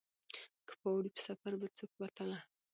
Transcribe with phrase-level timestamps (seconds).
[0.67, 2.39] که په اوړي په سفر به څوک وتله